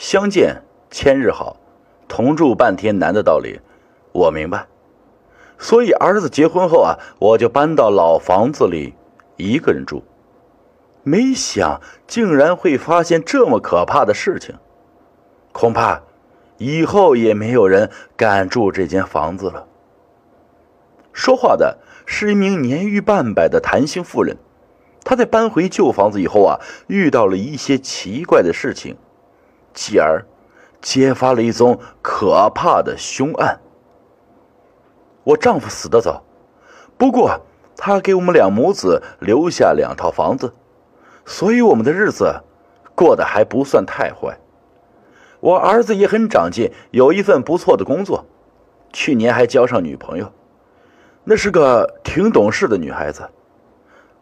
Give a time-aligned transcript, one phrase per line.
[0.00, 1.58] 相见千日好，
[2.08, 3.60] 同住半天难的道理，
[4.12, 4.66] 我明白。
[5.58, 8.94] 所以儿子结婚后啊，我就搬到老房子里
[9.36, 10.02] 一个人住。
[11.02, 14.54] 没想竟然会发现这么可怕的事情，
[15.52, 16.00] 恐怕
[16.56, 19.66] 以后也没有人敢住这间房子了。
[21.12, 21.76] 说话的
[22.06, 24.38] 是一名年逾半百的谭姓妇人，
[25.04, 28.96] 她在搬回旧房子以后啊，遇到了一些奇怪的事情，
[29.72, 30.24] 继而
[30.80, 33.60] 揭发了一宗可怕的凶案。
[35.24, 36.22] 我丈夫死得早，
[36.96, 37.40] 不过
[37.76, 40.52] 他给我们两母子留下两套房子。
[41.26, 42.42] 所以我们的日子
[42.94, 44.36] 过得还不算太坏，
[45.38, 48.24] 我儿子也很长进，有一份不错的工作，
[48.92, 50.32] 去年还交上女朋友，
[51.22, 53.28] 那是个挺懂事的女孩子。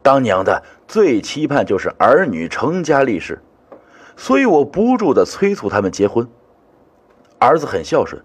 [0.00, 3.42] 当娘的最期盼就是儿女成家立室，
[4.22, 6.28] 所以我不住的催促他们结婚。
[7.40, 8.22] 儿子很孝顺，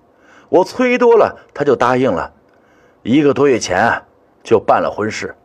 [0.47, 2.31] 我催多了他就答应了，
[3.01, 4.03] 一个多月前啊
[4.43, 5.35] 就办了婚事。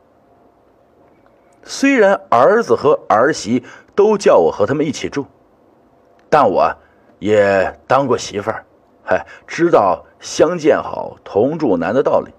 [1.62, 5.24] 虽然儿子和儿媳都叫我和他们一起住，
[6.28, 6.70] 但我
[7.18, 8.66] 也当过媳妇儿，
[9.02, 12.30] 嗨，知道相见好，同住难的道理。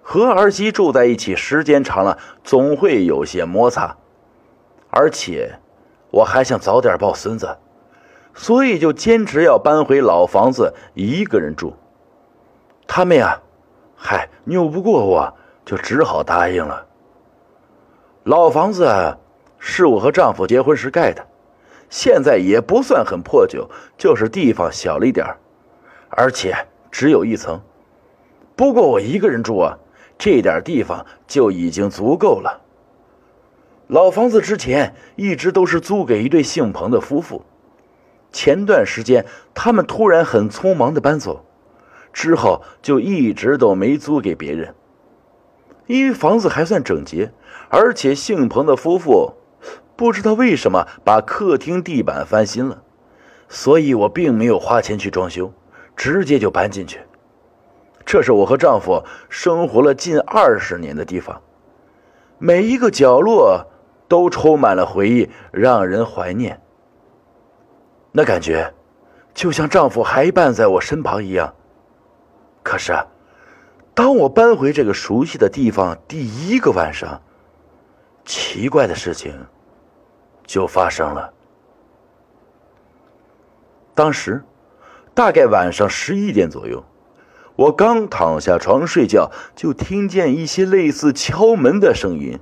[0.00, 3.96] 和儿媳住在一起时间长了，总会有些摩擦，
[4.90, 5.58] 而且
[6.10, 7.56] 我还想早点抱孙子，
[8.34, 11.74] 所以就坚持要搬回老房子一个人住。
[12.86, 13.40] 他们呀，
[13.96, 16.86] 嗨，拗不过我，就只好答应了。
[18.24, 19.16] 老房子
[19.58, 21.26] 是我和丈夫结婚时盖的，
[21.90, 25.26] 现在也不算很破旧，就是地方小了一点
[26.08, 26.54] 而且
[26.90, 27.60] 只有一层。
[28.54, 29.76] 不过我一个人住啊，
[30.16, 32.62] 这点地方就已经足够了。
[33.88, 37.44] 老房子之前一直都是租给一对姓彭的夫妇，
[38.32, 41.44] 前段时间他们突然很匆忙的搬走，
[42.12, 44.74] 之后就一直都没租给别人。
[45.86, 47.32] 因为房子还算整洁，
[47.68, 49.34] 而且姓彭的夫妇
[49.94, 52.82] 不知道为什么把客厅地板翻新了，
[53.48, 55.52] 所以我并没有花钱去装修，
[55.94, 56.98] 直接就搬进去。
[58.04, 61.40] 这是我和丈夫生活了近二十年的地方，
[62.38, 63.66] 每一个角落
[64.08, 66.60] 都充满了回忆，让人怀念。
[68.12, 68.72] 那感觉
[69.34, 71.54] 就像丈夫还伴在我身旁一样。
[72.62, 72.92] 可是。
[73.94, 77.22] 当我搬回这个熟悉的地方第一个晚上，
[78.26, 79.46] 奇怪的事情
[80.44, 81.32] 就发生了。
[83.94, 84.44] 当时
[85.14, 86.84] 大概晚上十一点左右，
[87.56, 92.38] 我刚躺下床睡觉，就听见一些类似敲门的声音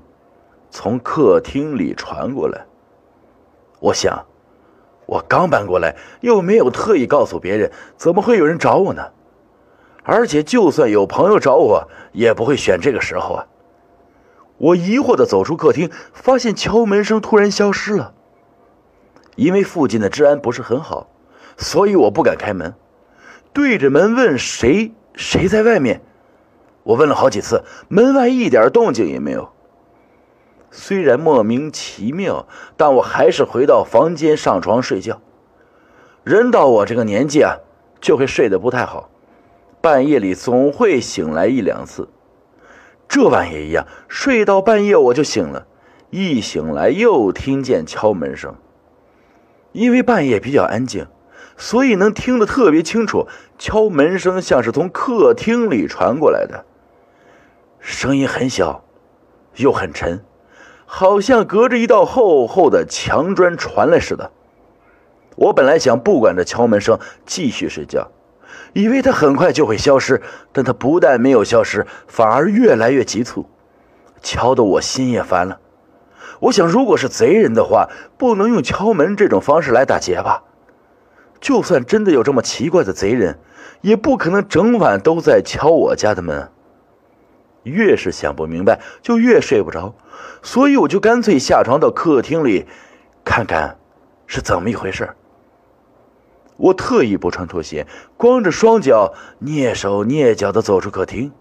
[0.75, 2.67] 从客厅里传过来。
[3.79, 4.27] 我想，
[5.07, 9.13] 我刚搬过来，又没有特意告诉别人，怎么会有人找我呢？
[10.03, 13.47] 而且，就算有朋友找我，也不会选这个时候啊！
[14.59, 18.13] 我疑惑的走出客厅，发现敲门声突然消失了。
[19.37, 21.07] 因为附近的治安不是很好，
[21.57, 22.75] 所以我不敢开门，
[23.53, 26.03] 对着门问谁谁在外面。
[26.83, 29.51] 我问了好几次，门外一点动静也没有。
[30.77, 35.21] 虽然莫名其妙，但我还是回到房间上床睡觉。
[36.25, 37.59] 人到我这个年纪啊，
[38.01, 39.09] 就会睡得不太好。
[39.81, 42.09] 半夜里总会醒来一两次，
[43.07, 43.87] 这晚也一样。
[44.09, 45.69] 睡到半夜我就醒了，
[46.11, 48.57] 一醒来又听见敲门声。
[49.71, 51.07] 因为半夜比较安静，
[51.57, 53.29] 所以能听得特别清楚。
[53.59, 56.65] 敲门声像是从客厅里传过来的，
[57.79, 58.83] 声音很小，
[59.55, 60.25] 又很沉，
[60.87, 64.31] 好像隔着一道厚厚的墙砖传来似的。
[65.37, 68.11] 我本来想不管这敲门声，继续睡觉。
[68.73, 70.21] 以为他很快就会消失，
[70.53, 73.47] 但他不但没有消失，反而越来越急促，
[74.23, 75.61] 敲得我心也烦了。
[76.41, 80.43] 我想，如果是贼人的话，不能用敲门这种方式来打劫吧？
[81.41, 83.39] 就算真的有这么奇怪的贼人，
[83.81, 86.49] 也不可能整晚都在敲我家的门。
[87.65, 89.95] 越是想不明白，就越睡不着，
[90.43, 92.67] 所以我就干脆下床到客厅里，
[93.25, 93.77] 看看
[94.27, 95.11] 是怎么一回事。
[96.57, 99.13] 我特意不穿拖鞋，光着双脚，
[99.43, 101.33] 蹑手蹑脚的走出客厅。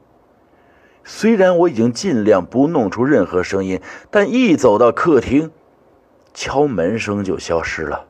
[1.04, 3.80] 虽然我已经尽量不弄出任何声音，
[4.10, 5.52] 但一走到客厅，
[6.34, 8.06] 敲门声就消失了。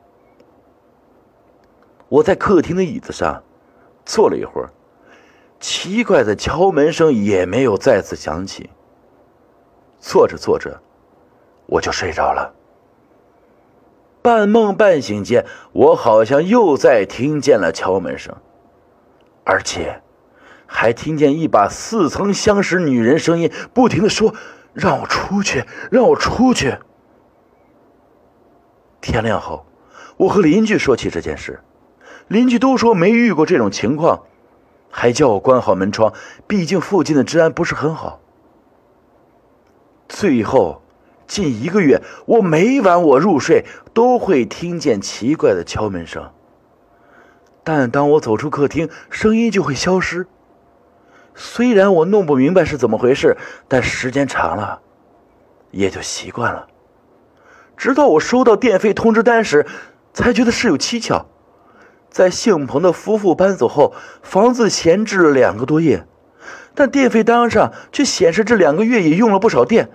[2.08, 3.42] 我在客厅的椅子上
[4.06, 4.70] 坐了一会儿，
[5.64, 8.68] 奇怪的敲门声也没有再次响起。
[9.98, 10.82] 坐着坐着，
[11.64, 12.52] 我就睡着了。
[14.20, 18.36] 半梦半醒间，我好像又再听见了敲门声，
[19.42, 20.02] 而且
[20.66, 24.34] 还听见一把似曾相识女人声音不停的说
[24.74, 26.76] ：“让我出去，让我出去。”
[29.00, 29.64] 天亮后，
[30.18, 31.60] 我和邻居说起这件事，
[32.28, 34.24] 邻居都说没遇过这种情况，
[34.96, 36.12] 还叫我关好门窗，
[36.46, 38.20] 毕竟附近的治安不是很好。
[40.08, 40.80] 最后。
[41.26, 43.64] 近一个月，我每晚我入睡
[43.94, 46.30] 都会听见奇怪的敲门声，
[47.64, 50.26] 但当我走出客厅，声音就会消失。
[51.34, 53.38] 虽然我弄不明白是怎么回事，
[53.68, 54.82] 但时间长了，
[55.70, 56.68] 也就习惯了。
[57.74, 59.66] 直到我收到电费通知单时，
[60.12, 61.26] 才觉得事有蹊跷。
[62.14, 66.06] 在姓彭的夫妇搬走后，房子闲置了两个多月，
[66.72, 69.90] 但电费单上却显示这两个月也用了不少电。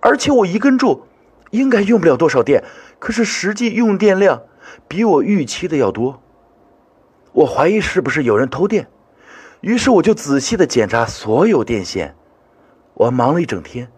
[0.00, 1.06] 而且我一个人住，
[1.52, 2.62] 应该用不了多少电，
[2.98, 4.42] 可是实际用电量
[4.86, 6.22] 比我预期的要多。
[7.32, 8.88] 我怀疑是不是有人偷电，
[9.62, 12.14] 于是我就仔细的检查所有电线。
[12.92, 13.90] 我忙了一整天，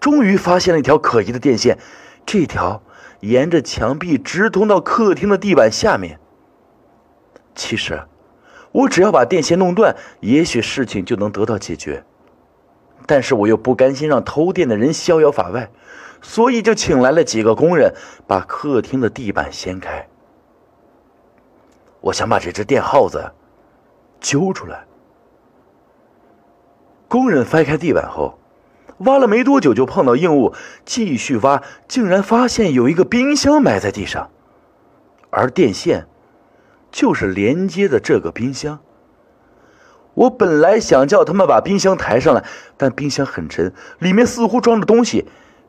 [0.00, 1.78] 终于发现了一条可疑的电线，
[2.26, 2.82] 这条
[3.20, 6.18] 沿着墙壁直通到客厅的地板下面。
[7.58, 8.00] 其实，
[8.70, 12.04] 我只要把电线弄断，也许事情就能得到解决。
[13.04, 15.68] 但是我又不甘心让偷电的人逍遥法外，
[16.22, 17.92] 所以就请来了几个工人，
[18.28, 20.06] 把客厅的地板掀开。
[22.00, 23.32] 我想把这只电耗子
[24.20, 24.84] 揪出来。
[27.08, 28.38] 工人翻开地板后，
[28.98, 30.54] 挖了没多久就碰到硬物，
[30.84, 34.30] 继续挖，竟然发现有一个冰箱埋在地上，
[35.30, 36.06] 而电线
[36.90, 38.80] 就是连接的这个冰箱。
[40.14, 42.44] 我本来想叫他们把冰箱抬上来，
[42.76, 45.26] 但冰箱很沉，里面似乎装着东西。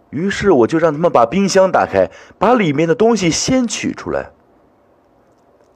[0.09, 4.31] 于是我就让他们把冰箱打开，把里面的东西先取出来。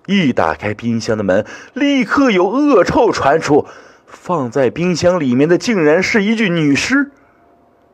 [0.07, 3.67] 一打开冰箱的门，立刻有恶臭传出。
[4.07, 7.11] 放在冰箱里面的竟然是一具女尸，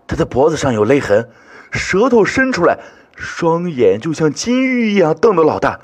[0.08, 1.30] 她的脖子上有勒痕，
[1.72, 2.80] 舌头伸出来，
[3.16, 5.80] 双眼就像金鱼一样瞪得老大。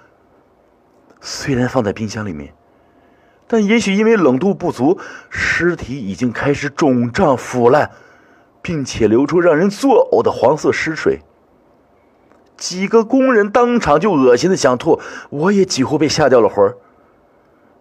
[1.26, 2.54] 虽然放在冰箱里面。
[3.48, 5.00] 但也许因为冷度不足，
[5.30, 7.92] 尸体已经开始肿胀腐烂，
[8.62, 11.22] 并且流出让人作呕的黄色尸水。
[12.58, 15.00] 几个工人当场就恶心的想吐，
[15.30, 16.78] 我也几乎被吓掉了魂儿。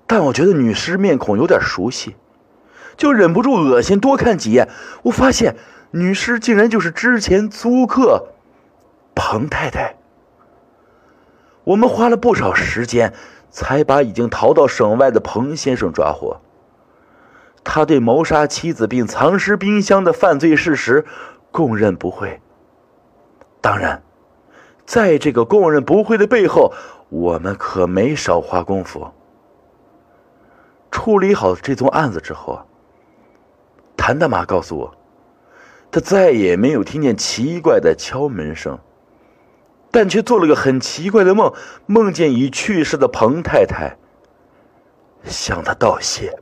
[0.07, 2.17] 但我觉得女尸面孔有点熟悉，
[2.97, 4.69] 就忍不住恶心多看几眼。
[5.03, 5.57] 我发现
[5.93, 8.29] 女尸竟然就是之前租客
[9.15, 9.97] 彭太太。
[11.65, 13.15] 我们花了不少时间。
[13.55, 16.41] 才把已经逃到省外的彭先生抓获。
[17.63, 21.07] 他对谋杀妻子并藏尸冰箱的犯罪事实
[21.53, 22.41] 供认不讳。
[23.61, 24.03] 当然，
[24.85, 26.75] 在这个供认不讳的背后，
[27.09, 29.13] 我们可没少花功夫。
[30.91, 32.63] 处理好这宗案子之后，
[33.97, 34.95] 谭大妈告诉我，
[35.93, 38.81] 她再也没有听见奇怪的敲门声。
[39.95, 41.55] 但却做了个很奇怪的梦，
[41.87, 43.97] 梦见已去世的彭太太
[45.23, 46.37] 向他道谢。